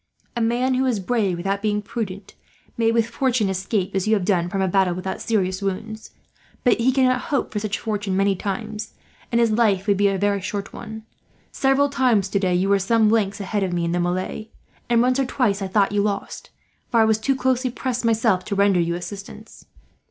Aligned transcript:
A 0.35 0.41
man 0.41 0.73
who 0.73 0.85
is 0.87 0.99
brave 0.99 1.37
without 1.37 1.61
being 1.61 1.79
prudent 1.79 2.33
may, 2.75 2.91
with 2.91 3.05
fortune, 3.05 3.49
escape 3.49 3.93
as 3.93 4.07
you 4.07 4.15
have 4.15 4.25
done 4.25 4.49
from 4.49 4.59
a 4.59 4.67
battle 4.67 4.95
without 4.95 5.21
serious 5.21 5.61
wounds; 5.61 6.09
but 6.63 6.79
he 6.79 6.91
cannot 6.91 7.25
hope 7.29 7.51
for 7.53 7.59
such 7.59 7.77
fortune 7.77 8.17
many 8.17 8.35
times, 8.35 8.95
and 9.31 9.39
his 9.39 9.51
life 9.51 9.85
would 9.85 9.97
be 9.97 10.07
a 10.07 10.17
very 10.17 10.41
short 10.41 10.73
one. 10.73 11.03
Several 11.51 11.87
times 11.87 12.29
today 12.29 12.55
you 12.55 12.67
were 12.67 12.79
some 12.79 13.11
lengths 13.11 13.39
ahead 13.39 13.61
of 13.61 13.73
me 13.73 13.85
in 13.85 13.91
the 13.91 13.99
melee; 13.99 14.49
and 14.89 15.03
once 15.03 15.19
or 15.19 15.25
twice 15.27 15.61
I 15.61 15.67
thought 15.67 15.91
you 15.91 16.01
lost, 16.01 16.49
for 16.89 16.99
I 16.99 17.05
was 17.05 17.19
too 17.19 17.35
closely 17.35 17.69
pressed, 17.69 18.03
myself, 18.03 18.43
to 18.45 18.55
render 18.55 18.79
you 18.79 18.95
assistance. 18.95 19.65